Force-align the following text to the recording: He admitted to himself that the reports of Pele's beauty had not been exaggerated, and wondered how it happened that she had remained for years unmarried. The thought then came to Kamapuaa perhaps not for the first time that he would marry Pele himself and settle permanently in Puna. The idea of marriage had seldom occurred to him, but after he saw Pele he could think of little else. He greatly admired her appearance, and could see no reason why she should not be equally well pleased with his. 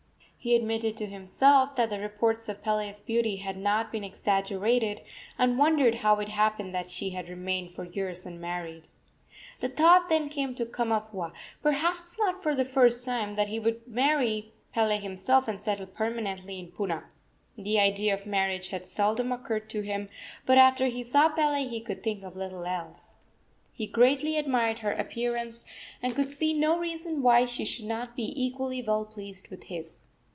He 0.43 0.55
admitted 0.55 0.97
to 0.97 1.05
himself 1.05 1.75
that 1.75 1.91
the 1.91 1.99
reports 1.99 2.49
of 2.49 2.63
Pele's 2.63 3.03
beauty 3.03 3.35
had 3.35 3.55
not 3.55 3.91
been 3.91 4.03
exaggerated, 4.03 5.01
and 5.37 5.59
wondered 5.59 5.99
how 5.99 6.15
it 6.19 6.29
happened 6.29 6.73
that 6.73 6.89
she 6.89 7.11
had 7.11 7.29
remained 7.29 7.75
for 7.75 7.83
years 7.83 8.25
unmarried. 8.25 8.87
The 9.59 9.69
thought 9.69 10.09
then 10.09 10.29
came 10.29 10.55
to 10.55 10.65
Kamapuaa 10.65 11.33
perhaps 11.61 12.17
not 12.17 12.41
for 12.41 12.55
the 12.55 12.65
first 12.65 13.05
time 13.05 13.35
that 13.35 13.49
he 13.49 13.59
would 13.59 13.87
marry 13.87 14.51
Pele 14.73 14.97
himself 14.97 15.47
and 15.47 15.61
settle 15.61 15.85
permanently 15.85 16.57
in 16.57 16.71
Puna. 16.71 17.03
The 17.55 17.79
idea 17.79 18.15
of 18.15 18.25
marriage 18.25 18.69
had 18.69 18.87
seldom 18.87 19.31
occurred 19.31 19.69
to 19.69 19.81
him, 19.81 20.09
but 20.47 20.57
after 20.57 20.87
he 20.87 21.03
saw 21.03 21.29
Pele 21.29 21.67
he 21.67 21.81
could 21.81 22.01
think 22.03 22.23
of 22.23 22.35
little 22.35 22.65
else. 22.65 23.17
He 23.73 23.85
greatly 23.85 24.37
admired 24.37 24.79
her 24.79 24.93
appearance, 24.93 25.87
and 26.01 26.15
could 26.15 26.31
see 26.31 26.51
no 26.55 26.79
reason 26.79 27.21
why 27.21 27.45
she 27.45 27.63
should 27.63 27.85
not 27.85 28.15
be 28.15 28.33
equally 28.43 28.81
well 28.81 29.05
pleased 29.05 29.49
with 29.49 29.65
his. 29.65 30.05